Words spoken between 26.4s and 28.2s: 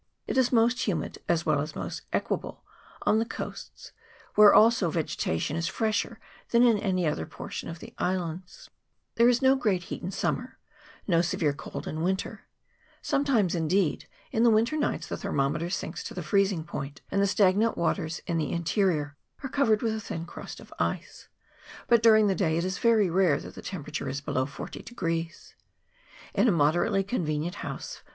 a moderately convenient house N2 180 CLIMATE OF [PART I.